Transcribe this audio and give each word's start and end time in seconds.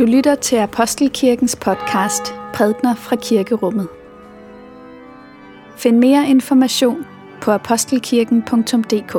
Du 0.00 0.04
lytter 0.04 0.34
til 0.34 0.56
Apostelkirkens 0.56 1.56
podcast 1.56 2.34
Prædner 2.54 2.94
fra 2.94 3.16
Kirkerummet. 3.16 3.88
Find 5.76 5.98
mere 5.98 6.28
information 6.28 7.06
på 7.42 7.50
apostelkirken.dk. 7.50 9.14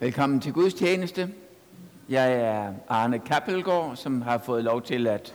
Velkommen 0.00 0.40
til 0.40 0.52
Guds 0.52 0.74
tjeneste. 0.74 1.28
Jeg 2.08 2.32
er 2.32 2.72
Arne 2.88 3.18
Kappelgaard, 3.18 3.96
som 3.96 4.22
har 4.22 4.38
fået 4.38 4.64
lov 4.64 4.82
til 4.82 5.06
at 5.06 5.34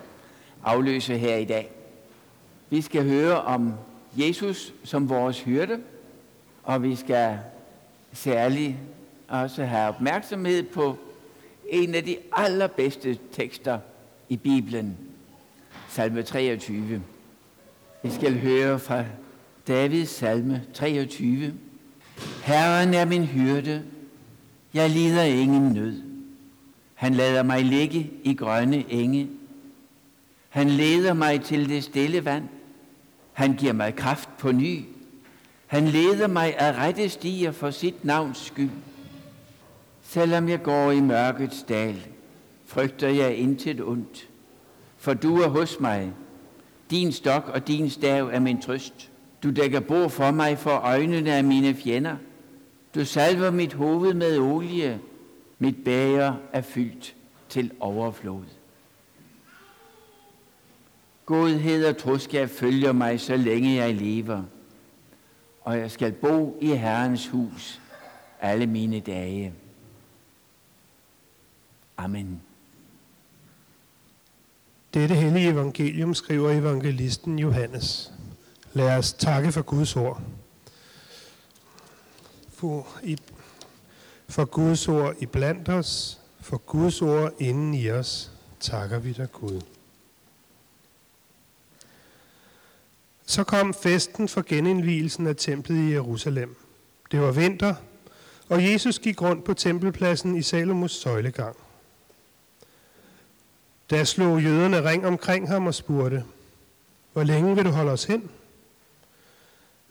afløse 0.63 1.17
her 1.17 1.35
i 1.35 1.45
dag. 1.45 1.71
Vi 2.69 2.81
skal 2.81 3.09
høre 3.09 3.41
om 3.41 3.73
Jesus 4.17 4.73
som 4.83 5.09
vores 5.09 5.41
hyrde, 5.41 5.79
og 6.63 6.83
vi 6.83 6.95
skal 6.95 7.39
særligt 8.13 8.75
også 9.27 9.63
have 9.63 9.87
opmærksomhed 9.87 10.63
på 10.63 10.97
en 11.69 11.95
af 11.95 12.03
de 12.03 12.17
allerbedste 12.33 13.17
tekster 13.31 13.79
i 14.29 14.37
Bibelen, 14.37 14.97
salme 15.89 16.23
23. 16.23 17.01
Vi 18.03 18.11
skal 18.11 18.39
høre 18.39 18.79
fra 18.79 19.03
Davids 19.67 20.09
salme 20.09 20.63
23. 20.73 21.53
Herren 22.43 22.93
er 22.93 23.05
min 23.05 23.25
hyrde, 23.25 23.83
jeg 24.73 24.89
lider 24.89 25.23
ingen 25.23 25.73
nød. 25.73 26.01
Han 26.93 27.13
lader 27.13 27.43
mig 27.43 27.65
ligge 27.65 28.11
i 28.23 28.33
grønne 28.33 28.85
enge. 28.89 29.29
Han 30.49 30.69
leder 30.69 31.13
mig 31.13 31.41
til 31.41 31.69
det 31.69 31.83
stille 31.83 32.25
vand. 32.25 32.43
Han 33.35 33.53
giver 33.53 33.73
mig 33.73 33.95
kraft 33.95 34.29
på 34.37 34.51
ny. 34.51 34.85
Han 35.67 35.87
leder 35.87 36.27
mig 36.27 36.57
af 36.57 36.73
rette 36.73 37.09
stier 37.09 37.51
for 37.51 37.71
sit 37.71 38.05
navns 38.05 38.37
skyld. 38.37 38.69
Selvom 40.03 40.49
jeg 40.49 40.63
går 40.63 40.91
i 40.91 40.99
mørkets 40.99 41.63
dal, 41.63 42.07
frygter 42.65 43.09
jeg 43.09 43.35
intet 43.35 43.81
ondt. 43.81 44.27
For 44.97 45.13
du 45.13 45.41
er 45.41 45.47
hos 45.47 45.79
mig. 45.79 46.13
Din 46.89 47.11
stok 47.11 47.49
og 47.53 47.67
din 47.67 47.89
stav 47.89 48.29
er 48.33 48.39
min 48.39 48.61
trøst. 48.61 49.11
Du 49.43 49.51
dækker 49.51 49.79
bord 49.79 50.09
for 50.09 50.31
mig 50.31 50.57
for 50.57 50.71
øjnene 50.71 51.33
af 51.33 51.43
mine 51.43 51.75
fjender. 51.75 52.15
Du 52.95 53.05
salver 53.05 53.51
mit 53.51 53.73
hoved 53.73 54.13
med 54.13 54.39
olie. 54.39 54.99
Mit 55.59 55.83
bæger 55.85 56.33
er 56.53 56.61
fyldt 56.61 57.15
til 57.49 57.71
overflod. 57.79 58.45
Godhed 61.25 61.85
og 61.85 61.97
troskab 61.97 62.49
følger 62.49 62.91
mig, 62.91 63.21
så 63.21 63.35
længe 63.35 63.75
jeg 63.75 63.95
lever, 63.95 64.43
og 65.61 65.79
jeg 65.79 65.91
skal 65.91 66.11
bo 66.11 66.57
i 66.61 66.67
Herrens 66.67 67.27
hus 67.27 67.81
alle 68.41 68.67
mine 68.67 68.99
dage. 68.99 69.53
Amen. 71.97 72.41
Dette 74.93 75.15
hellige 75.15 75.49
evangelium 75.49 76.13
skriver 76.13 76.51
evangelisten 76.51 77.39
Johannes. 77.39 78.13
Lad 78.73 78.97
os 78.97 79.13
takke 79.13 79.51
for 79.51 79.61
Guds 79.61 79.95
ord. 79.95 80.21
For, 82.49 82.87
i, 83.03 83.17
for 84.29 84.45
Guds 84.45 84.87
ord 84.87 85.15
i 85.19 85.25
blandt 85.25 85.69
os, 85.69 86.19
for 86.39 86.57
Guds 86.57 87.01
ord 87.01 87.33
inden 87.39 87.73
i 87.73 87.89
os, 87.89 88.31
takker 88.59 88.99
vi 88.99 89.13
dig 89.13 89.31
Gud. 89.31 89.61
Så 93.25 93.43
kom 93.43 93.73
festen 93.73 94.27
for 94.27 94.43
genindvielsen 94.47 95.27
af 95.27 95.35
templet 95.35 95.89
i 95.89 95.91
Jerusalem. 95.91 96.55
Det 97.11 97.21
var 97.21 97.31
vinter, 97.31 97.75
og 98.49 98.71
Jesus 98.71 98.99
gik 98.99 99.21
rundt 99.21 99.43
på 99.43 99.53
tempelpladsen 99.53 100.35
i 100.35 100.41
Salomos 100.41 100.91
søjlegang. 100.91 101.55
Da 103.89 104.03
slog 104.03 104.43
jøderne 104.43 104.89
ring 104.89 105.07
omkring 105.07 105.47
ham 105.47 105.67
og 105.67 105.75
spurgte, 105.75 106.23
hvor 107.13 107.23
længe 107.23 107.55
vil 107.55 107.65
du 107.65 107.69
holde 107.69 107.91
os 107.91 108.03
hen? 108.03 108.29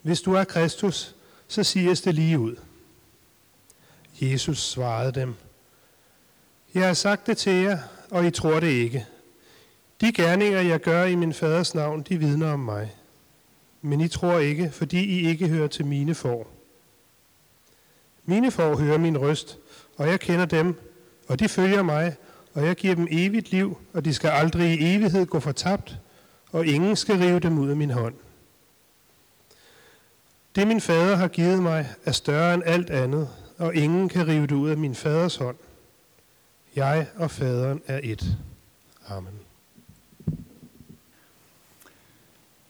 Hvis 0.01 0.21
du 0.21 0.33
er 0.33 0.43
Kristus, 0.43 1.15
så 1.47 1.63
siges 1.63 2.01
det 2.01 2.15
lige 2.15 2.39
ud. 2.39 2.55
Jesus 4.21 4.69
svarede 4.69 5.11
dem, 5.11 5.35
Jeg 6.73 6.87
har 6.87 6.93
sagt 6.93 7.27
det 7.27 7.37
til 7.37 7.53
jer, 7.53 7.79
og 8.11 8.25
I 8.25 8.31
tror 8.31 8.59
det 8.59 8.67
ikke. 8.67 9.05
De 10.01 10.11
gerninger, 10.11 10.61
jeg 10.61 10.79
gør 10.79 11.03
i 11.03 11.15
min 11.15 11.33
faders 11.33 11.75
navn, 11.75 12.01
de 12.01 12.17
vidner 12.17 12.53
om 12.53 12.59
mig 12.59 12.95
men 13.85 14.01
I 14.01 14.07
tror 14.07 14.37
ikke, 14.37 14.71
fordi 14.71 15.05
I 15.05 15.27
ikke 15.27 15.47
hører 15.47 15.67
til 15.67 15.85
mine 15.85 16.15
får. 16.15 16.51
Mine 18.25 18.51
får 18.51 18.75
hører 18.75 18.97
min 18.97 19.17
røst, 19.17 19.57
og 19.97 20.07
jeg 20.07 20.19
kender 20.19 20.45
dem, 20.45 20.75
og 21.27 21.39
de 21.39 21.49
følger 21.49 21.83
mig, 21.83 22.15
og 22.53 22.65
jeg 22.65 22.75
giver 22.75 22.95
dem 22.95 23.07
evigt 23.11 23.51
liv, 23.51 23.77
og 23.93 24.05
de 24.05 24.13
skal 24.13 24.29
aldrig 24.29 24.73
i 24.73 24.95
evighed 24.95 25.25
gå 25.25 25.39
fortabt, 25.39 25.97
og 26.51 26.65
ingen 26.65 26.95
skal 26.95 27.15
rive 27.15 27.39
dem 27.39 27.57
ud 27.57 27.69
af 27.69 27.75
min 27.75 27.89
hånd. 27.89 28.15
Det 30.55 30.67
min 30.67 30.81
fader 30.81 31.15
har 31.15 31.27
givet 31.27 31.63
mig 31.63 31.89
er 32.05 32.11
større 32.11 32.53
end 32.53 32.63
alt 32.65 32.89
andet, 32.89 33.29
og 33.57 33.75
ingen 33.75 34.09
kan 34.09 34.27
rive 34.27 34.47
det 34.47 34.55
ud 34.55 34.69
af 34.69 34.77
min 34.77 34.95
faders 34.95 35.35
hånd. 35.35 35.57
Jeg 36.75 37.07
og 37.15 37.31
faderen 37.31 37.81
er 37.87 37.99
et. 38.03 38.37
Amen. 39.07 39.44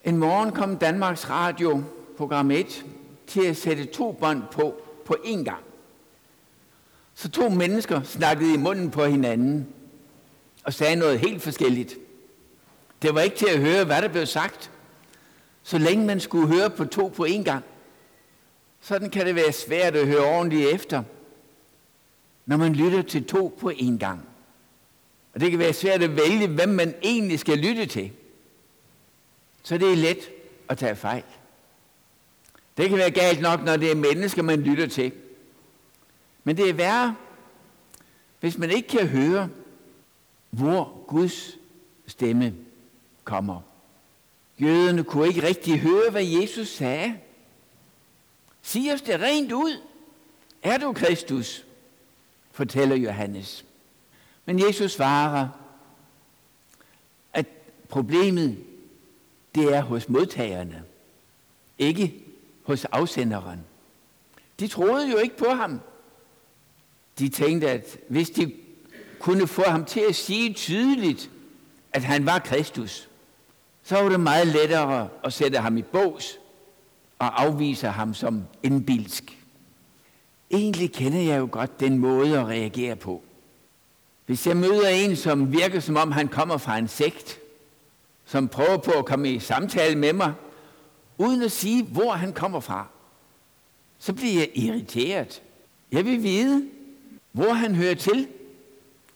En 0.06 0.16
morgen 0.16 0.52
kom 0.52 0.76
Danmarks 0.76 1.30
Radio, 1.30 1.82
program 2.16 2.50
1, 2.50 2.84
til 3.26 3.46
at 3.46 3.56
sætte 3.56 3.84
to 3.84 4.12
bånd 4.12 4.42
på 4.52 4.82
på 5.04 5.16
én 5.24 5.44
gang. 5.44 5.64
Så 7.14 7.30
to 7.30 7.48
mennesker 7.48 8.02
snakkede 8.02 8.54
i 8.54 8.56
munden 8.56 8.90
på 8.90 9.04
hinanden 9.04 9.66
og 10.64 10.74
sagde 10.74 10.96
noget 10.96 11.20
helt 11.20 11.42
forskelligt. 11.42 11.94
Det 13.02 13.14
var 13.14 13.20
ikke 13.20 13.36
til 13.36 13.48
at 13.48 13.58
høre, 13.58 13.84
hvad 13.84 14.02
der 14.02 14.08
blev 14.08 14.26
sagt, 14.26 14.70
så 15.62 15.78
længe 15.78 16.06
man 16.06 16.20
skulle 16.20 16.48
høre 16.48 16.70
på 16.70 16.84
to 16.84 17.08
på 17.08 17.24
én 17.24 17.42
gang. 17.42 17.64
Sådan 18.80 19.10
kan 19.10 19.26
det 19.26 19.34
være 19.34 19.52
svært 19.52 19.96
at 19.96 20.06
høre 20.06 20.36
ordentligt 20.36 20.68
efter, 20.68 21.02
når 22.46 22.56
man 22.56 22.72
lytter 22.72 23.02
til 23.02 23.24
to 23.24 23.56
på 23.60 23.70
én 23.70 23.98
gang. 23.98 24.28
Og 25.34 25.40
det 25.40 25.50
kan 25.50 25.58
være 25.58 25.72
svært 25.72 26.02
at 26.02 26.16
vælge, 26.16 26.48
hvem 26.48 26.68
man 26.68 26.94
egentlig 27.02 27.38
skal 27.38 27.58
lytte 27.58 27.86
til 27.86 28.12
så 29.66 29.78
det 29.78 29.92
er 29.92 29.96
let 29.96 30.30
at 30.68 30.78
tage 30.78 30.96
fejl. 30.96 31.22
Det 32.76 32.88
kan 32.88 32.98
være 32.98 33.10
galt 33.10 33.40
nok, 33.40 33.64
når 33.64 33.76
det 33.76 33.90
er 33.90 33.94
mennesker, 33.94 34.42
man 34.42 34.60
lytter 34.60 34.86
til. 34.86 35.12
Men 36.44 36.56
det 36.56 36.70
er 36.70 36.74
værre, 36.74 37.16
hvis 38.40 38.58
man 38.58 38.70
ikke 38.70 38.88
kan 38.88 39.06
høre, 39.06 39.48
hvor 40.50 41.04
Guds 41.08 41.58
stemme 42.06 42.54
kommer. 43.24 43.60
Jøderne 44.58 45.04
kunne 45.04 45.28
ikke 45.28 45.42
rigtig 45.42 45.80
høre, 45.80 46.10
hvad 46.10 46.24
Jesus 46.24 46.68
sagde. 46.68 47.18
Sig 48.62 48.92
os 48.92 49.02
det 49.02 49.20
rent 49.20 49.52
ud. 49.52 49.82
Er 50.62 50.78
du 50.78 50.92
Kristus? 50.92 51.64
fortæller 52.52 52.96
Johannes. 52.96 53.64
Men 54.44 54.66
Jesus 54.66 54.92
svarer, 54.92 55.48
at 57.32 57.46
problemet 57.88 58.64
det 59.56 59.74
er 59.74 59.82
hos 59.82 60.08
modtagerne, 60.08 60.82
ikke 61.78 62.14
hos 62.62 62.84
afsenderen. 62.84 63.60
De 64.60 64.68
troede 64.68 65.10
jo 65.10 65.16
ikke 65.16 65.36
på 65.36 65.48
ham. 65.48 65.80
De 67.18 67.28
tænkte, 67.28 67.70
at 67.70 67.98
hvis 68.08 68.30
de 68.30 68.52
kunne 69.20 69.46
få 69.46 69.62
ham 69.62 69.84
til 69.84 70.02
at 70.08 70.14
sige 70.14 70.52
tydeligt, 70.52 71.30
at 71.92 72.04
han 72.04 72.26
var 72.26 72.38
Kristus, 72.38 73.08
så 73.82 74.02
var 74.02 74.08
det 74.08 74.20
meget 74.20 74.46
lettere 74.46 75.08
at 75.24 75.32
sætte 75.32 75.58
ham 75.58 75.76
i 75.76 75.82
bås 75.82 76.38
og 77.18 77.42
afvise 77.42 77.86
ham 77.86 78.14
som 78.14 78.44
indbilsk. 78.62 79.38
Egentlig 80.50 80.92
kender 80.92 81.20
jeg 81.20 81.38
jo 81.38 81.48
godt 81.50 81.80
den 81.80 81.98
måde 81.98 82.38
at 82.38 82.46
reagere 82.46 82.96
på. 82.96 83.22
Hvis 84.26 84.46
jeg 84.46 84.56
møder 84.56 84.88
en, 84.88 85.16
som 85.16 85.52
virker 85.52 85.80
som 85.80 85.96
om 85.96 86.12
han 86.12 86.28
kommer 86.28 86.56
fra 86.56 86.78
en 86.78 86.88
sekt, 86.88 87.40
som 88.26 88.48
prøver 88.48 88.76
på 88.76 88.90
at 88.90 89.06
komme 89.06 89.30
i 89.30 89.38
samtale 89.38 89.98
med 89.98 90.12
mig, 90.12 90.32
uden 91.18 91.42
at 91.42 91.52
sige, 91.52 91.82
hvor 91.84 92.10
han 92.12 92.32
kommer 92.32 92.60
fra, 92.60 92.86
så 93.98 94.12
bliver 94.12 94.38
jeg 94.38 94.50
irriteret. 94.54 95.42
Jeg 95.92 96.04
vil 96.04 96.22
vide, 96.22 96.68
hvor 97.32 97.52
han 97.52 97.74
hører 97.74 97.94
til. 97.94 98.28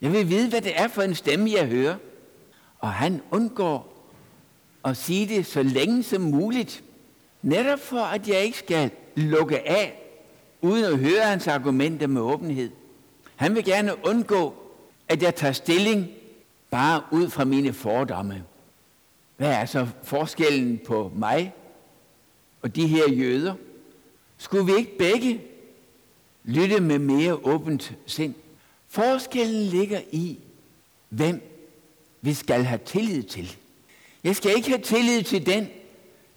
Jeg 0.01 0.13
vil 0.13 0.29
vide, 0.29 0.49
hvad 0.49 0.61
det 0.61 0.81
er 0.81 0.89
for 0.89 1.03
en 1.03 1.15
stemme, 1.15 1.51
jeg 1.51 1.67
hører. 1.67 1.97
Og 2.79 2.93
han 2.93 3.23
undgår 3.31 4.07
at 4.85 4.97
sige 4.97 5.29
det 5.29 5.47
så 5.47 5.63
længe 5.63 6.03
som 6.03 6.23
muligt. 6.23 6.83
Netop 7.43 7.79
for, 7.79 8.01
at 8.01 8.29
jeg 8.29 8.41
ikke 8.41 8.59
skal 8.59 8.91
lukke 9.17 9.69
af, 9.69 10.03
uden 10.61 10.85
at 10.85 10.99
høre 10.99 11.23
hans 11.23 11.47
argumenter 11.47 12.07
med 12.07 12.21
åbenhed. 12.21 12.71
Han 13.37 13.55
vil 13.55 13.65
gerne 13.65 14.07
undgå, 14.07 14.55
at 15.09 15.23
jeg 15.23 15.35
tager 15.35 15.53
stilling 15.53 16.09
bare 16.71 17.03
ud 17.11 17.31
fra 17.31 17.45
mine 17.45 17.73
fordomme. 17.73 18.45
Hvad 19.41 19.53
er 19.53 19.65
så 19.65 19.89
forskellen 20.03 20.81
på 20.87 21.13
mig 21.15 21.55
og 22.63 22.77
de 22.77 22.87
her 22.87 23.11
jøder, 23.11 23.55
skulle 24.39 24.67
vi 24.67 24.73
ikke 24.79 24.99
begge 24.99 25.41
lytte 26.45 26.81
med 26.81 26.99
mere 26.99 27.35
åbent 27.35 27.97
sind? 28.07 28.35
Forskellen 28.89 29.63
ligger 29.63 30.01
i, 30.13 30.39
hvem 31.09 31.43
vi 32.21 32.35
skal 32.35 32.65
have 32.65 32.81
tillid 32.85 33.23
til. 33.23 33.57
Jeg 34.25 34.37
skal 34.37 34.57
ikke 34.57 34.69
have 34.69 34.83
tillid 34.83 35.23
til 35.23 35.47
den, 35.47 35.69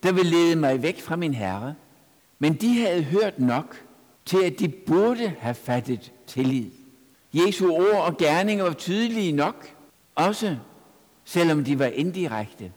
der 0.03 0.11
vil 0.11 0.25
lede 0.25 0.55
mig 0.55 0.83
væk 0.83 1.01
fra 1.01 1.15
min 1.15 1.33
herre. 1.33 1.75
Men 2.39 2.53
de 2.53 2.79
havde 2.79 3.03
hørt 3.03 3.39
nok 3.39 3.85
til, 4.25 4.43
at 4.43 4.59
de 4.59 4.69
burde 4.69 5.33
have 5.39 5.55
fattet 5.55 6.11
tillid. 6.27 6.71
Jesu 7.33 7.71
ord 7.71 8.05
og 8.05 8.17
gerninger 8.17 8.63
var 8.63 8.73
tydelige 8.73 9.31
nok, 9.31 9.75
også 10.15 10.57
selvom 11.25 11.63
de 11.63 11.79
var 11.79 11.85
indirekte. 11.85 12.71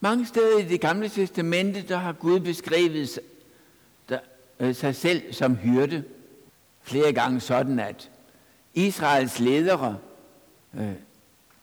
Mange 0.00 0.26
steder 0.26 0.58
i 0.58 0.64
det 0.64 0.80
gamle 0.80 1.08
testamente, 1.08 1.82
der 1.82 1.96
har 1.96 2.12
Gud 2.12 2.40
beskrevet 2.40 3.18
øh, 4.60 4.74
sig 4.74 4.96
selv 4.96 5.32
som 5.32 5.56
hyrde. 5.56 6.04
Flere 6.82 7.12
gange 7.12 7.40
sådan, 7.40 7.78
at 7.78 8.10
Israels 8.74 9.40
ledere, 9.40 9.98
øh, 10.74 10.92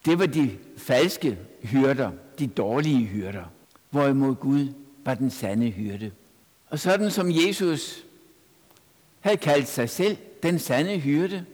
det 0.06 0.20
var 0.20 0.26
de 0.26 0.58
falske 0.78 1.38
hyrder, 1.64 2.12
de 2.40 2.48
dårlige 2.48 3.06
hyrder, 3.06 3.44
hvorimod 3.90 4.36
Gud 4.36 4.68
var 5.06 5.14
den 5.14 5.32
sande 5.32 5.70
hyrde. 5.70 6.12
Og 6.70 6.80
sådan 6.80 7.12
som 7.12 7.32
Jesus 7.32 8.06
havde 9.20 9.38
kaldt 9.38 9.68
sig 9.68 9.90
selv 9.90 10.18
den 10.44 10.60
sande 10.60 11.00
hyrde, 11.00 11.46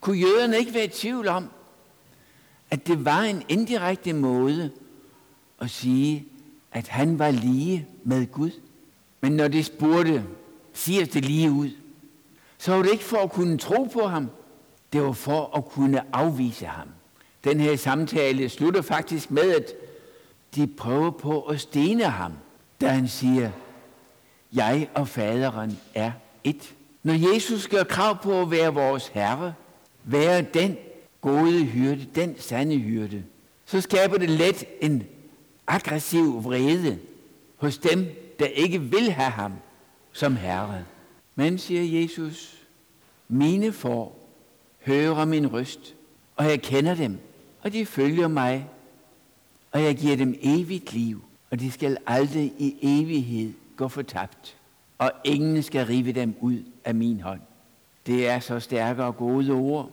kunne 0.00 0.18
jøderne 0.18 0.58
ikke 0.58 0.74
være 0.74 0.84
i 0.84 0.88
tvivl 0.88 1.28
om, 1.28 1.50
at 2.70 2.86
det 2.86 3.04
var 3.04 3.20
en 3.20 3.42
indirekte 3.48 4.12
måde 4.12 4.70
at 5.60 5.70
sige, 5.70 6.24
at 6.72 6.88
han 6.88 7.18
var 7.18 7.30
lige 7.30 7.86
med 8.04 8.26
Gud. 8.26 8.50
Men 9.20 9.32
når 9.32 9.48
de 9.48 9.64
spurgte, 9.64 10.24
siger 10.72 11.06
det 11.06 11.24
lige 11.24 11.50
ud, 11.50 11.70
så 12.58 12.72
var 12.72 12.82
det 12.82 12.92
ikke 12.92 13.04
for 13.04 13.16
at 13.16 13.32
kunne 13.32 13.58
tro 13.58 13.84
på 13.84 14.06
ham, 14.06 14.30
det 14.92 15.02
var 15.02 15.12
for 15.12 15.56
at 15.56 15.68
kunne 15.68 16.02
afvise 16.12 16.66
ham. 16.66 16.88
Den 17.44 17.60
her 17.60 17.76
samtale 17.76 18.48
slutter 18.48 18.82
faktisk 18.82 19.30
med, 19.30 19.54
at 19.54 19.72
de 20.54 20.66
prøver 20.66 21.10
på 21.10 21.40
at 21.40 21.60
stene 21.60 22.04
ham, 22.04 22.32
da 22.80 22.88
han 22.88 23.08
siger, 23.08 23.50
jeg 24.52 24.88
og 24.94 25.08
faderen 25.08 25.78
er 25.94 26.12
et. 26.44 26.74
Når 27.02 27.34
Jesus 27.34 27.68
gør 27.68 27.84
krav 27.84 28.22
på 28.22 28.40
at 28.40 28.50
være 28.50 28.74
vores 28.74 29.08
herre, 29.08 29.54
være 30.04 30.42
den 30.42 30.76
gode 31.20 31.64
hyrde, 31.64 32.06
den 32.14 32.34
sande 32.38 32.78
hyrde, 32.78 33.24
så 33.66 33.80
skaber 33.80 34.18
det 34.18 34.30
let 34.30 34.64
en 34.80 35.06
aggressiv 35.66 36.44
vrede 36.44 36.98
hos 37.56 37.78
dem, 37.78 38.06
der 38.38 38.46
ikke 38.46 38.80
vil 38.80 39.10
have 39.10 39.30
ham 39.30 39.52
som 40.12 40.36
herre. 40.36 40.84
Men, 41.34 41.58
siger 41.58 42.00
Jesus, 42.00 42.66
mine 43.28 43.72
får 43.72 44.28
hører 44.86 45.24
min 45.24 45.52
røst, 45.52 45.94
og 46.36 46.44
jeg 46.44 46.62
kender 46.62 46.94
dem, 46.94 47.18
og 47.62 47.72
de 47.72 47.86
følger 47.86 48.28
mig, 48.28 48.68
og 49.72 49.82
jeg 49.82 49.96
giver 49.96 50.16
dem 50.16 50.34
evigt 50.42 50.92
liv, 50.92 51.24
og 51.50 51.60
de 51.60 51.70
skal 51.70 51.96
aldrig 52.06 52.52
i 52.58 52.76
evighed 52.82 53.52
gå 53.76 53.88
fortabt, 53.88 54.56
og 54.98 55.12
ingen 55.24 55.62
skal 55.62 55.86
rive 55.86 56.12
dem 56.12 56.34
ud 56.40 56.62
af 56.84 56.94
min 56.94 57.20
hånd. 57.20 57.40
Det 58.06 58.28
er 58.28 58.40
så 58.40 58.60
stærke 58.60 59.04
og 59.04 59.16
gode 59.16 59.52
ord. 59.52 59.90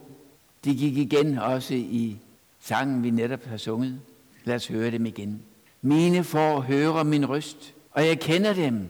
De 0.66 0.76
gik 0.76 0.98
igen 0.98 1.38
også 1.38 1.74
i 1.74 2.18
sangen, 2.60 3.04
vi 3.04 3.10
netop 3.10 3.44
har 3.44 3.58
sunget. 3.58 4.00
Lad 4.44 4.56
os 4.56 4.68
høre 4.68 4.92
dem 4.92 5.06
igen. 5.06 5.42
Mine 5.86 6.24
får 6.24 6.60
høre 6.60 7.04
min 7.04 7.30
røst, 7.30 7.74
og 7.92 8.08
jeg 8.08 8.20
kender 8.20 8.54
dem, 8.54 8.90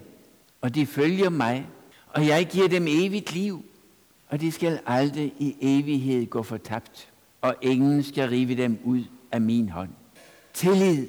og 0.61 0.75
de 0.75 0.85
følger 0.85 1.29
mig, 1.29 1.67
og 2.07 2.27
jeg 2.27 2.45
giver 2.45 2.67
dem 2.67 2.85
evigt 2.87 3.33
liv, 3.33 3.65
og 4.29 4.41
de 4.41 4.51
skal 4.51 4.79
aldrig 4.85 5.33
i 5.39 5.55
evighed 5.61 6.25
gå 6.25 6.43
fortabt, 6.43 7.09
og 7.41 7.55
ingen 7.61 8.03
skal 8.03 8.29
rive 8.29 8.55
dem 8.55 8.79
ud 8.83 9.03
af 9.31 9.41
min 9.41 9.69
hånd. 9.69 9.89
Tillid 10.53 11.07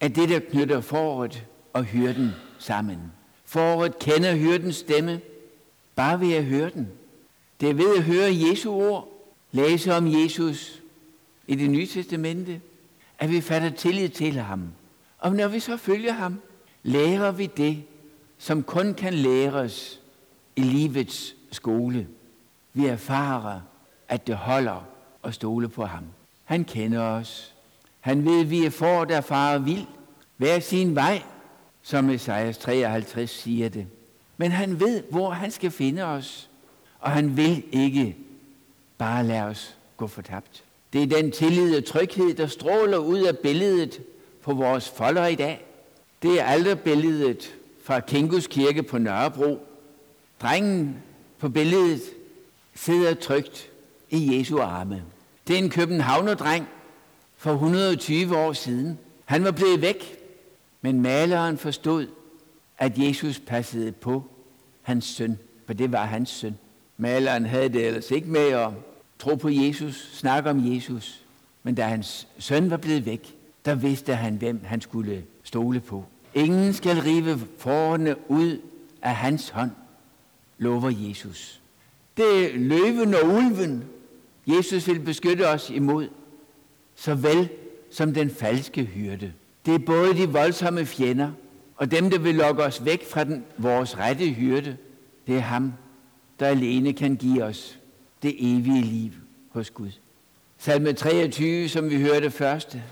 er 0.00 0.08
det, 0.08 0.28
der 0.28 0.38
knytter 0.38 0.80
foråret 0.80 1.44
og 1.72 1.84
hyrden 1.84 2.30
sammen. 2.58 2.98
Foråret 3.44 3.98
kender 3.98 4.34
hyrdens 4.34 4.76
stemme, 4.76 5.20
bare 5.96 6.20
ved 6.20 6.32
at 6.32 6.44
høre 6.44 6.70
den. 6.70 6.88
Det 7.60 7.70
er 7.70 7.74
ved 7.74 7.96
at 7.96 8.02
høre 8.02 8.36
Jesu 8.50 8.70
ord, 8.70 9.08
læse 9.52 9.94
om 9.94 10.06
Jesus 10.06 10.82
i 11.46 11.54
det 11.54 11.70
nye 11.70 11.86
testamente, 11.86 12.60
at 13.18 13.30
vi 13.30 13.40
fatter 13.40 13.70
tillid 13.70 14.08
til 14.08 14.32
ham. 14.32 14.68
Og 15.22 15.32
når 15.34 15.48
vi 15.48 15.60
så 15.60 15.76
følger 15.76 16.12
ham, 16.12 16.40
lærer 16.82 17.32
vi 17.32 17.46
det, 17.46 17.82
som 18.38 18.62
kun 18.62 18.94
kan 18.94 19.14
læres 19.14 20.00
i 20.56 20.60
livets 20.60 21.34
skole. 21.50 22.08
Vi 22.72 22.86
erfarer, 22.86 23.60
at 24.08 24.26
det 24.26 24.36
holder 24.36 24.86
at 25.24 25.34
stole 25.34 25.68
på 25.68 25.84
ham. 25.84 26.04
Han 26.44 26.64
kender 26.64 27.00
os. 27.00 27.54
Han 28.00 28.24
ved, 28.24 28.40
at 28.40 28.50
vi 28.50 28.64
er 28.64 28.70
for, 28.70 29.04
der 29.04 29.20
farer 29.20 29.58
vild. 29.58 29.86
Hver 30.36 30.60
sin 30.60 30.94
vej, 30.94 31.22
som 31.82 32.10
Esajas 32.10 32.58
53 32.58 33.30
siger 33.30 33.68
det. 33.68 33.86
Men 34.36 34.50
han 34.50 34.80
ved, 34.80 35.02
hvor 35.10 35.30
han 35.30 35.50
skal 35.50 35.70
finde 35.70 36.02
os. 36.04 36.50
Og 36.98 37.10
han 37.10 37.36
vil 37.36 37.62
ikke 37.72 38.16
bare 38.98 39.24
lade 39.24 39.42
os 39.42 39.76
gå 39.96 40.06
fortabt. 40.06 40.64
Det 40.92 41.02
er 41.02 41.06
den 41.06 41.30
tillid 41.32 41.76
og 41.76 41.84
tryghed, 41.84 42.34
der 42.34 42.46
stråler 42.46 42.98
ud 42.98 43.20
af 43.20 43.38
billedet 43.38 44.00
på 44.42 44.54
vores 44.54 44.88
folder 44.88 45.26
i 45.26 45.34
dag. 45.34 45.64
Det 46.22 46.40
er 46.40 46.44
aldrig 46.44 46.80
billedet 46.80 47.54
fra 47.84 48.00
Kingus 48.00 48.46
Kirke 48.46 48.82
på 48.82 48.98
Nørrebro. 48.98 49.66
Drengen 50.42 50.96
på 51.38 51.48
billedet 51.48 52.00
sidder 52.74 53.14
trygt 53.14 53.70
i 54.10 54.38
Jesu 54.38 54.58
arme. 54.58 55.02
Det 55.48 55.54
er 55.54 55.58
en 55.58 55.70
københavnerdreng 55.70 56.68
for 57.36 57.52
120 57.52 58.36
år 58.36 58.52
siden. 58.52 58.98
Han 59.24 59.44
var 59.44 59.50
blevet 59.50 59.80
væk, 59.80 60.18
men 60.80 61.00
maleren 61.00 61.58
forstod, 61.58 62.06
at 62.78 62.98
Jesus 62.98 63.40
passede 63.46 63.92
på 63.92 64.22
hans 64.82 65.04
søn, 65.04 65.38
for 65.66 65.72
det 65.72 65.92
var 65.92 66.04
hans 66.04 66.30
søn. 66.30 66.58
Maleren 66.96 67.46
havde 67.46 67.68
det 67.68 67.86
ellers 67.86 68.10
ikke 68.10 68.28
med 68.28 68.48
at 68.48 68.68
tro 69.18 69.34
på 69.34 69.48
Jesus, 69.48 70.10
snakke 70.14 70.50
om 70.50 70.74
Jesus, 70.74 71.22
men 71.62 71.74
da 71.74 71.82
hans 71.82 72.28
søn 72.38 72.70
var 72.70 72.76
blevet 72.76 73.06
væk, 73.06 73.36
der 73.64 73.74
vidste 73.74 74.14
han, 74.14 74.34
hvem 74.34 74.60
han 74.64 74.80
skulle 74.80 75.24
stole 75.42 75.80
på. 75.80 76.04
Ingen 76.34 76.72
skal 76.72 76.96
rive 76.96 77.40
forerne 77.58 78.30
ud 78.30 78.60
af 79.02 79.14
hans 79.14 79.48
hånd, 79.48 79.70
lover 80.58 80.90
Jesus. 81.08 81.60
Det 82.16 82.44
er 82.44 82.58
løven 82.58 83.14
og 83.14 83.28
ulven, 83.28 83.84
Jesus 84.46 84.88
vil 84.88 85.00
beskytte 85.00 85.48
os 85.48 85.70
imod, 85.70 86.08
såvel 86.94 87.48
som 87.90 88.14
den 88.14 88.30
falske 88.30 88.84
hyrde. 88.84 89.32
Det 89.66 89.74
er 89.74 89.78
både 89.78 90.14
de 90.14 90.28
voldsomme 90.28 90.86
fjender 90.86 91.30
og 91.76 91.90
dem, 91.90 92.10
der 92.10 92.18
vil 92.18 92.34
lokke 92.34 92.62
os 92.62 92.84
væk 92.84 93.10
fra 93.10 93.24
den, 93.24 93.44
vores 93.58 93.98
rette 93.98 94.28
hyrde. 94.30 94.76
Det 95.26 95.36
er 95.36 95.40
ham, 95.40 95.72
der 96.40 96.46
alene 96.46 96.92
kan 96.92 97.16
give 97.16 97.44
os 97.44 97.78
det 98.22 98.34
evige 98.38 98.82
liv 98.82 99.10
hos 99.48 99.70
Gud. 99.70 99.90
Salme 100.58 100.92
23, 100.92 101.68
som 101.68 101.90
vi 101.90 102.00
hørte 102.00 102.30
første, 102.30 102.82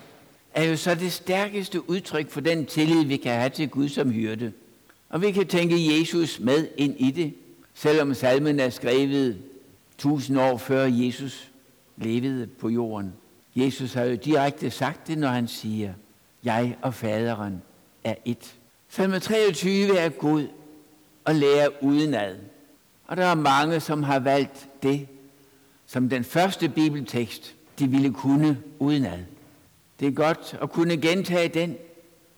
er 0.55 0.65
jo 0.65 0.77
så 0.77 0.95
det 0.95 1.13
stærkeste 1.13 1.91
udtryk 1.91 2.31
for 2.31 2.41
den 2.41 2.67
tillid, 2.67 3.05
vi 3.05 3.17
kan 3.17 3.33
have 3.33 3.51
til 3.51 3.69
Gud 3.69 3.89
som 3.89 4.11
hyrde. 4.11 4.53
Og 5.09 5.23
vi 5.23 5.31
kan 5.31 5.47
tænke 5.47 5.99
Jesus 5.99 6.41
med 6.41 6.69
ind 6.77 6.95
i 6.99 7.11
det, 7.11 7.35
selvom 7.75 8.15
salmen 8.15 8.61
er 8.61 8.71
skrevet 8.71 9.39
tusind 9.99 10.41
år 10.41 10.57
før 10.57 10.85
Jesus 10.85 11.51
levede 11.97 12.47
på 12.47 12.69
jorden. 12.69 13.13
Jesus 13.57 13.93
har 13.93 14.05
jo 14.05 14.15
direkte 14.15 14.71
sagt 14.71 15.07
det, 15.07 15.19
når 15.19 15.29
han 15.29 15.49
siger, 15.49 15.93
jeg 16.45 16.77
og 16.83 16.95
faderen 16.95 17.63
er 18.05 18.15
et. 18.25 18.55
Salme 18.89 19.19
23 19.19 19.99
er 19.99 20.09
god 20.09 20.47
og 21.25 21.35
lære 21.35 21.83
udenad. 21.83 22.37
Og 23.07 23.17
der 23.17 23.25
er 23.25 23.35
mange, 23.35 23.81
som 23.81 24.03
har 24.03 24.19
valgt 24.19 24.69
det 24.83 25.09
som 25.87 26.09
den 26.09 26.25
første 26.25 26.69
bibeltekst, 26.69 27.55
de 27.79 27.89
ville 27.89 28.13
kunne 28.13 28.59
udenad. 28.79 29.19
Det 30.01 30.09
er 30.09 30.13
godt 30.13 30.59
at 30.63 30.71
kunne 30.71 30.97
gentage 30.97 31.49
den 31.49 31.77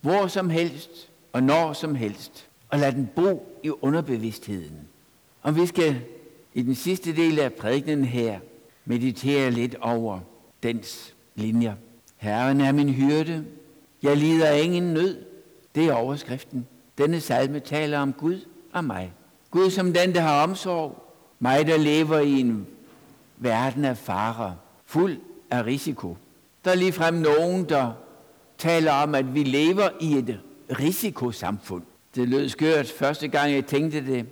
hvor 0.01 0.27
som 0.27 0.49
helst 0.49 1.09
og 1.33 1.43
når 1.43 1.73
som 1.73 1.95
helst, 1.95 2.47
og 2.69 2.79
lade 2.79 2.91
den 2.91 3.09
bo 3.15 3.59
i 3.63 3.69
underbevidstheden. 3.81 4.79
Og 5.41 5.55
vi 5.55 5.65
skal 5.65 6.01
i 6.53 6.61
den 6.61 6.75
sidste 6.75 7.15
del 7.15 7.39
af 7.39 7.53
prædikenen 7.53 8.05
her 8.05 8.39
meditere 8.85 9.51
lidt 9.51 9.75
over 9.81 10.19
dens 10.63 11.13
linjer. 11.35 11.73
Herren 12.17 12.61
er 12.61 12.71
min 12.71 12.89
hyrde. 12.89 13.45
Jeg 14.03 14.17
lider 14.17 14.51
ingen 14.51 14.93
nød. 14.93 15.25
Det 15.75 15.85
er 15.85 15.93
overskriften. 15.93 16.67
Denne 16.97 17.21
salme 17.21 17.59
taler 17.59 17.99
om 17.99 18.13
Gud 18.13 18.39
og 18.73 18.85
mig. 18.85 19.13
Gud 19.51 19.69
som 19.69 19.93
den, 19.93 20.15
der 20.15 20.21
har 20.21 20.43
omsorg. 20.43 21.03
Mig, 21.39 21.67
der 21.67 21.77
lever 21.77 22.19
i 22.19 22.39
en 22.39 22.67
verden 23.37 23.85
af 23.85 23.97
farer, 23.97 24.51
fuld 24.85 25.17
af 25.51 25.65
risiko. 25.65 26.17
Der 26.65 26.71
er 26.71 26.75
ligefrem 26.75 27.13
nogen, 27.13 27.69
der 27.69 27.91
taler 28.57 28.91
om, 28.91 29.15
at 29.15 29.33
vi 29.35 29.43
lever 29.43 29.89
i 29.99 30.13
et 30.13 30.39
risikosamfund. 30.79 31.83
Det 32.15 32.29
lød 32.29 32.49
skørt 32.49 32.87
første 32.87 33.27
gang, 33.27 33.53
jeg 33.53 33.65
tænkte 33.65 34.05
det. 34.05 34.25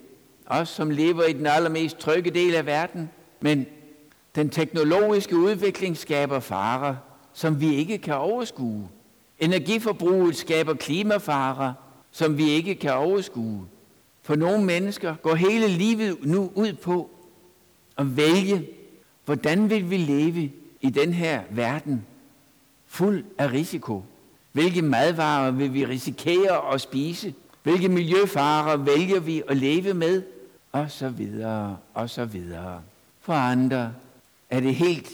Os, 0.46 0.70
som 0.70 0.90
lever 0.90 1.24
i 1.24 1.34
den 1.34 1.48
allermest 1.48 1.98
trygge 1.98 2.32
del 2.32 2.56
af 2.56 2.66
verden. 2.66 3.10
Men 3.40 3.66
den 4.36 4.50
teknologiske 4.50 5.38
udvikling 5.38 5.98
skaber 5.98 6.40
farer, 6.40 6.96
som 7.34 7.62
vi 7.62 7.76
ikke 7.76 7.98
kan 7.98 8.16
overskue. 8.16 8.90
Energiforbruget 9.40 10.36
skaber 10.36 10.74
klimafarer, 10.74 11.74
som 12.12 12.38
vi 12.38 12.50
ikke 12.50 12.76
kan 12.76 12.94
overskue. 12.94 13.66
For 14.22 14.36
nogle 14.36 14.66
mennesker 14.66 15.16
går 15.16 15.36
hele 15.36 15.68
livet 15.68 16.18
nu 16.22 16.52
ud 16.56 16.74
på 16.74 17.10
at 17.98 18.18
vælge, 18.18 18.68
hvordan 19.26 19.70
vil 19.70 19.90
vi 19.90 19.98
leve 19.98 20.52
i 20.82 20.90
den 20.90 21.14
her 21.14 21.42
verden, 21.50 22.06
fuld 22.92 23.24
af 23.38 23.52
risiko. 23.52 24.04
Hvilke 24.52 24.82
madvarer 24.82 25.52
vil 25.52 25.74
vi 25.74 25.86
risikere 25.86 26.74
at 26.74 26.82
spise? 26.82 27.34
Hvilke 27.64 27.90
miljøfarer 27.90 28.78
vælger 28.78 29.20
vi 29.20 29.44
at 29.50 29.58
leve 29.58 29.94
med? 29.94 30.24
Og 30.72 30.92
så 30.92 31.10
videre, 31.10 31.78
og 31.94 32.10
så 32.10 32.26
videre. 32.26 32.82
For 33.22 33.34
andre 33.34 33.94
er 34.50 34.60
det 34.60 34.76
helt 34.76 35.10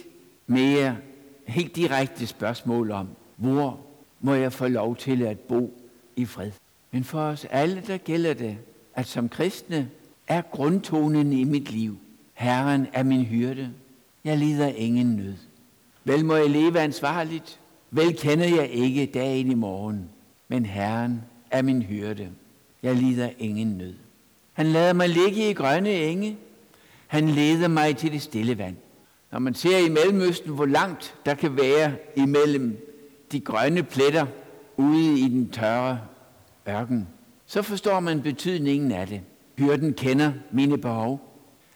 mere, 0.48 0.98
helt 1.48 1.75
direkte 1.75 2.27
spørgsmål 2.27 2.91
om, 2.91 3.07
hvor 3.36 3.79
må 4.22 4.34
jeg 4.34 4.53
få 4.53 4.67
lov 4.67 4.96
til 4.96 5.22
at 5.22 5.39
bo 5.39 5.79
i 6.15 6.25
fred? 6.25 6.51
Men 6.91 7.03
for 7.03 7.22
os 7.22 7.46
alle, 7.46 7.84
der 7.88 7.98
gælder 7.98 8.34
det, 8.34 8.57
at 8.96 9.07
som 9.07 9.29
kristne 9.29 9.89
er 10.27 10.41
grundtonen 10.41 11.34
i 11.34 11.43
mit 11.43 11.72
liv. 11.72 11.98
Herren 12.34 12.88
er 12.93 13.03
min 13.03 13.25
hyrde. 13.25 13.69
Jeg 14.24 14.38
lider 14.38 14.67
ingen 14.67 15.15
nød. 15.15 15.36
Vel 16.03 16.25
må 16.25 16.36
jeg 16.36 16.50
leve 16.50 16.79
ansvarligt. 16.79 17.60
Vel 17.91 18.17
kender 18.17 18.46
jeg 18.46 18.70
ikke 18.70 19.06
dagen 19.06 19.51
i 19.51 19.53
morgen. 19.53 20.10
Men 20.48 20.65
Herren 20.65 21.22
er 21.51 21.62
min 21.62 21.82
hyrde. 21.82 22.29
Jeg 22.84 22.96
lider 22.96 23.29
ingen 23.39 23.77
nød. 23.77 23.94
Han 24.53 24.65
lader 24.65 24.94
mig 24.94 25.10
ligge 25.10 25.50
i 25.50 25.53
grønne 25.53 25.89
enge. 25.91 26.38
Han 27.08 27.29
leder 27.29 27.67
mig 27.67 27.98
til 27.98 28.12
det 28.12 28.22
stille 28.22 28.58
vand. 28.58 28.75
Når 29.32 29.39
man 29.39 29.53
ser 29.53 29.77
i 29.77 29.89
Mellemøsten, 29.89 30.53
hvor 30.53 30.65
langt 30.65 31.15
der 31.25 31.34
kan 31.34 31.58
være 31.58 31.96
imellem 32.15 32.77
de 33.32 33.39
grønne 33.39 33.84
pletter 33.84 34.25
ude 34.77 35.20
i 35.20 35.29
den 35.29 35.50
tørre 35.50 36.00
ørken, 36.70 37.08
så 37.46 37.62
forstår 37.62 38.00
man 38.00 38.22
betydningen 38.22 38.91
af 38.91 39.08
det. 39.08 39.22
Hyrden 39.58 39.94
kender 39.94 40.32
mine 40.51 40.77
behov. 40.77 41.22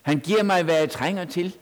Han 0.01 0.19
giver 0.19 0.43
mig, 0.43 0.63
hvad 0.63 0.75
jeg 0.75 0.89
trænger 0.89 1.25
til, 1.25 1.55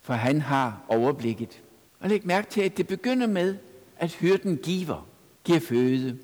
for 0.00 0.14
han 0.14 0.40
har 0.40 0.80
overblikket. 0.88 1.62
Og 2.00 2.08
læg 2.08 2.26
mærke 2.26 2.50
til, 2.50 2.60
at 2.60 2.76
det 2.76 2.86
begynder 2.86 3.26
med, 3.26 3.56
at 4.02 4.12
hyrden 4.12 4.56
giver, 4.56 5.06
giver 5.44 5.60
føde, 5.60 6.18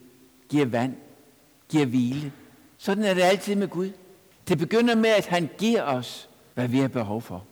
giver 0.48 0.66
vand, 0.66 0.94
giver 1.68 1.86
hvile. 1.86 2.32
Sådan 2.78 3.04
er 3.04 3.14
det 3.14 3.22
altid 3.22 3.54
med 3.54 3.68
Gud. 3.68 3.90
Det 4.48 4.58
begynder 4.58 4.94
med, 4.94 5.10
at 5.10 5.26
han 5.26 5.48
giver 5.58 5.82
os, 5.82 6.28
hvad 6.54 6.68
vi 6.68 6.78
har 6.78 6.88
behov 6.88 7.22
for. 7.22 7.44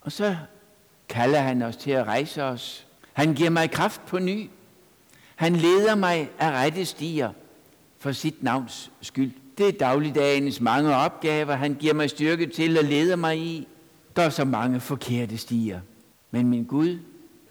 Og 0.00 0.12
så 0.12 0.36
kalder 1.08 1.38
han 1.38 1.62
os 1.62 1.76
til 1.76 1.90
at 1.90 2.06
rejse 2.06 2.42
os. 2.42 2.86
Han 3.12 3.34
giver 3.34 3.50
mig 3.50 3.70
kraft 3.70 4.06
på 4.06 4.18
ny. 4.18 4.50
Han 5.36 5.56
leder 5.56 5.94
mig 5.94 6.30
af 6.38 6.50
rette 6.50 6.84
stier 6.84 7.30
for 7.98 8.12
sit 8.12 8.42
navns 8.42 8.90
skyld. 9.00 9.32
Det 9.58 9.68
er 9.68 9.72
dagligdagens 9.72 10.60
mange 10.60 10.94
opgaver, 10.94 11.54
han 11.54 11.74
giver 11.74 11.94
mig 11.94 12.10
styrke 12.10 12.46
til 12.46 12.78
at 12.78 12.84
lede 12.84 13.16
mig 13.16 13.38
i. 13.38 13.68
Der 14.16 14.22
er 14.22 14.30
så 14.30 14.44
mange 14.44 14.80
forkerte 14.80 15.38
stier. 15.38 15.80
Men 16.30 16.48
min 16.48 16.64
Gud 16.64 16.98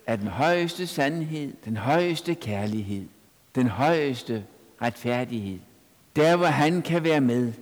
er 0.06 0.16
den 0.16 0.28
højeste 0.28 0.88
sandhed, 0.88 1.54
den 1.66 1.78
højeste 1.78 2.36
kærlighed, 2.36 3.06
den 3.56 3.68
højeste 3.68 4.46
retfærdighed. 4.82 5.60
Der 6.16 6.36
hvor 6.36 6.46
han 6.46 6.82
kan 6.82 7.04
være 7.04 7.22
med, 7.22 7.54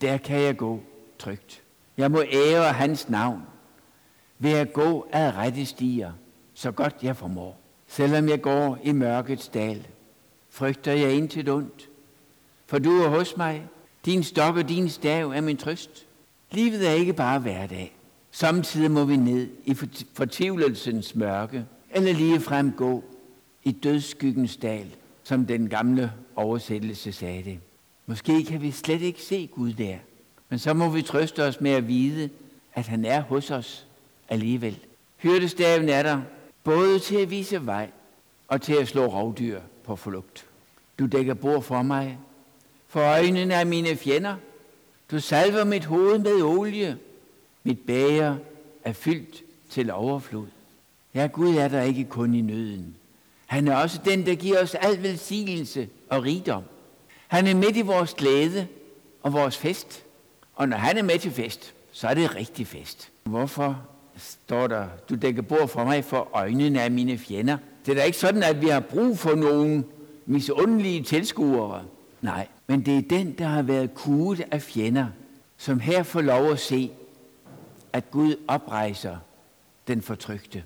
der 0.00 0.16
kan 0.16 0.40
jeg 0.40 0.56
gå 0.56 0.80
trygt. 1.18 1.62
Jeg 1.96 2.10
må 2.10 2.22
ære 2.32 2.72
hans 2.72 3.08
navn 3.08 3.42
ved 4.38 4.52
at 4.52 4.72
gå 4.72 5.06
ad 5.12 5.34
rette 5.36 5.66
stier, 5.66 6.12
så 6.54 6.70
godt 6.70 6.96
jeg 7.02 7.16
formår. 7.16 7.60
Selvom 7.86 8.28
jeg 8.28 8.42
går 8.42 8.78
i 8.82 8.92
mørkets 8.92 9.48
dal, 9.48 9.86
frygter 10.50 10.92
jeg 10.92 11.12
intet 11.12 11.48
ondt, 11.48 11.88
for 12.66 12.78
du 12.78 12.90
er 12.90 13.08
hos 13.08 13.36
mig. 13.36 13.66
Din 14.04 14.22
stok 14.22 14.56
og 14.56 14.68
din 14.68 14.88
stav 14.88 15.30
er 15.30 15.40
min 15.40 15.56
trøst. 15.56 16.06
Livet 16.50 16.88
er 16.88 16.92
ikke 16.92 17.12
bare 17.12 17.38
hverdag. 17.38 17.96
Samtidig 18.32 18.90
må 18.90 19.04
vi 19.04 19.16
ned 19.16 19.48
i 19.64 19.76
fortvivlelsens 20.14 21.14
mørke, 21.14 21.64
eller 21.90 22.12
lige 22.12 22.40
frem 22.40 22.72
gå 22.72 23.04
i 23.64 23.72
dødsskyggens 23.72 24.56
dal, 24.56 24.86
som 25.22 25.46
den 25.46 25.68
gamle 25.68 26.12
oversættelse 26.36 27.12
sagde 27.12 27.44
det. 27.44 27.58
Måske 28.06 28.44
kan 28.44 28.62
vi 28.62 28.70
slet 28.70 29.02
ikke 29.02 29.22
se 29.22 29.46
Gud 29.46 29.72
der, 29.72 29.96
men 30.48 30.58
så 30.58 30.74
må 30.74 30.88
vi 30.88 31.02
trøste 31.02 31.44
os 31.44 31.60
med 31.60 31.70
at 31.70 31.88
vide, 31.88 32.30
at 32.74 32.86
han 32.86 33.04
er 33.04 33.20
hos 33.20 33.50
os 33.50 33.86
alligevel. 34.28 34.78
Hyrdestaven 35.16 35.88
er 35.88 36.02
der 36.02 36.20
både 36.64 36.98
til 36.98 37.16
at 37.16 37.30
vise 37.30 37.66
vej 37.66 37.90
og 38.48 38.62
til 38.62 38.74
at 38.74 38.88
slå 38.88 39.06
rovdyr 39.06 39.60
på 39.84 39.96
flugt. 39.96 40.46
Du 40.98 41.06
dækker 41.06 41.34
bord 41.34 41.62
for 41.62 41.82
mig 41.82 42.18
for 42.92 43.00
øjnene 43.00 43.54
er 43.54 43.64
mine 43.64 43.96
fjender. 43.96 44.36
Du 45.10 45.20
salver 45.20 45.64
mit 45.64 45.84
hoved 45.84 46.18
med 46.18 46.42
olie. 46.42 46.98
Mit 47.64 47.78
bæger 47.78 48.36
er 48.84 48.92
fyldt 48.92 49.42
til 49.70 49.90
overflod. 49.90 50.46
Ja, 51.14 51.26
Gud 51.26 51.56
er 51.56 51.68
der 51.68 51.82
ikke 51.82 52.04
kun 52.04 52.34
i 52.34 52.40
nøden. 52.40 52.96
Han 53.46 53.68
er 53.68 53.76
også 53.76 54.00
den, 54.04 54.26
der 54.26 54.34
giver 54.34 54.62
os 54.62 54.74
al 54.74 55.02
velsignelse 55.02 55.88
og 56.10 56.24
rigdom. 56.24 56.62
Han 57.28 57.46
er 57.46 57.54
midt 57.54 57.76
i 57.76 57.80
vores 57.80 58.14
glæde 58.14 58.66
og 59.22 59.32
vores 59.32 59.56
fest. 59.56 60.04
Og 60.54 60.68
når 60.68 60.76
han 60.76 60.98
er 60.98 61.02
med 61.02 61.18
til 61.18 61.30
fest, 61.30 61.74
så 61.92 62.08
er 62.08 62.14
det 62.14 62.36
rigtig 62.36 62.66
fest. 62.66 63.10
Hvorfor 63.24 63.82
står 64.16 64.66
der, 64.66 64.86
du 65.08 65.14
dækker 65.14 65.42
bord 65.42 65.68
for 65.68 65.84
mig 65.84 66.04
for 66.04 66.28
øjnene 66.32 66.82
af 66.82 66.90
mine 66.90 67.18
fjender? 67.18 67.56
Det 67.86 67.92
er 67.92 67.96
da 67.96 68.02
ikke 68.02 68.18
sådan, 68.18 68.42
at 68.42 68.60
vi 68.60 68.68
har 68.68 68.80
brug 68.80 69.18
for 69.18 69.34
nogen 69.34 69.84
misundelige 70.26 71.02
tilskuere. 71.02 71.82
Nej, 72.20 72.46
men 72.66 72.86
det 72.86 72.98
er 72.98 73.02
den, 73.02 73.32
der 73.32 73.46
har 73.46 73.62
været 73.62 73.94
kuget 73.94 74.42
af 74.50 74.62
fjender, 74.62 75.06
som 75.56 75.80
her 75.80 76.02
får 76.02 76.20
lov 76.20 76.50
at 76.50 76.60
se, 76.60 76.90
at 77.92 78.10
Gud 78.10 78.36
oprejser 78.48 79.16
den 79.88 80.02
fortrygte. 80.02 80.64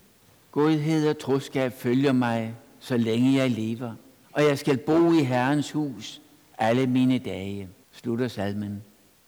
Godhed 0.52 1.08
og 1.08 1.18
troskab 1.18 1.72
følger 1.72 2.12
mig, 2.12 2.54
så 2.80 2.96
længe 2.96 3.34
jeg 3.38 3.50
lever, 3.50 3.94
og 4.32 4.44
jeg 4.44 4.58
skal 4.58 4.76
bo 4.76 5.12
i 5.12 5.22
Herrens 5.22 5.70
hus 5.70 6.20
alle 6.58 6.86
mine 6.86 7.18
dage, 7.18 7.68
slutter 7.92 8.28
salmen. 8.28 8.82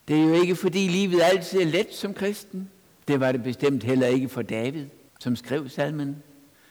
Det 0.08 0.18
er 0.18 0.24
jo 0.24 0.32
ikke, 0.32 0.56
fordi 0.56 0.88
livet 0.88 1.20
altid 1.22 1.60
er 1.60 1.66
let 1.66 1.94
som 1.94 2.14
kristen. 2.14 2.70
Det 3.08 3.20
var 3.20 3.32
det 3.32 3.42
bestemt 3.42 3.84
heller 3.84 4.06
ikke 4.06 4.28
for 4.28 4.42
David, 4.42 4.86
som 5.20 5.36
skrev 5.36 5.68
salmen. 5.68 6.16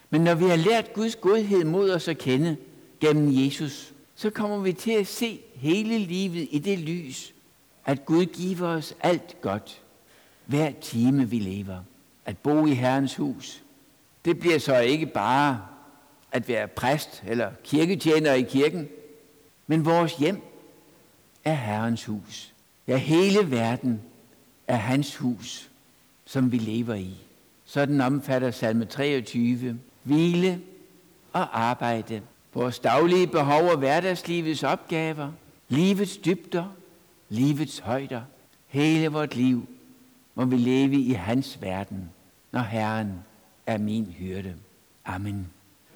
Men 0.10 0.22
når 0.22 0.36
vi 0.36 0.46
har 0.46 0.56
lært 0.56 0.94
Guds 0.94 1.16
godhed 1.16 1.64
mod 1.64 1.92
os 1.92 2.08
at 2.08 2.18
kende 2.18 2.58
gennem 3.00 3.46
Jesus, 3.46 3.94
så 4.16 4.30
kommer 4.30 4.60
vi 4.60 4.74
til 4.74 4.92
at 4.92 5.08
se 5.08 5.40
hele 5.56 5.98
livet 5.98 6.48
i 6.52 6.60
det 6.60 6.80
lys, 6.80 7.34
at 7.86 8.06
Gud 8.06 8.26
giver 8.26 8.68
os 8.68 8.96
alt 9.02 9.42
godt, 9.42 9.82
hver 10.48 10.72
time 10.82 11.30
vi 11.30 11.40
lever. 11.40 11.80
At 12.26 12.38
bo 12.38 12.66
i 12.66 12.74
Herrens 12.74 13.16
hus, 13.16 13.64
det 14.26 14.40
bliver 14.40 14.60
så 14.60 14.80
ikke 14.80 15.06
bare 15.06 15.62
at 16.32 16.48
være 16.48 16.68
præst 16.68 17.24
eller 17.28 17.52
kirketjener 17.64 18.34
i 18.34 18.42
kirken, 18.42 18.88
men 19.68 19.86
vores 19.86 20.16
hjem 20.16 20.42
er 21.44 21.54
Herrens 21.54 22.06
hus. 22.06 22.54
Ja, 22.88 22.98
hele 22.98 23.52
verden 23.52 24.02
er 24.68 24.76
hans 24.76 25.16
hus, 25.16 25.70
som 26.26 26.52
vi 26.52 26.58
lever 26.58 26.94
i. 26.94 27.18
Sådan 27.66 28.02
omfatter 28.02 28.52
salme 28.52 28.86
23 28.86 29.80
hvile 30.04 30.62
og 31.34 31.62
arbejde 31.62 32.22
vores 32.54 32.80
daglige 32.80 33.28
behov 33.28 33.64
og 33.64 33.78
hverdagslivets 33.78 34.64
opgaver, 34.64 35.32
livets 35.70 36.18
dybder, 36.18 36.66
livets 37.30 37.80
højder, 37.80 38.22
hele 38.68 39.08
vort 39.08 39.36
liv 39.36 39.68
må 40.38 40.46
vi 40.46 40.58
leve 40.58 40.96
i 40.96 41.14
hans 41.14 41.62
verden, 41.62 42.10
når 42.52 42.62
Herren 42.62 43.14
er 43.66 43.78
min 43.78 44.06
hyrde. 44.06 44.56
Amen. 45.06 45.48